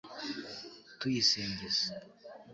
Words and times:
tuyisingiza 0.99 1.89